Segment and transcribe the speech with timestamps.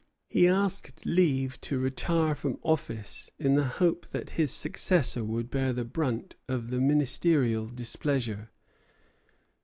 [0.27, 5.73] He asked leave to retire from office, in the hope that his successor would bear
[5.73, 8.49] the brunt of the ministerial displeasure.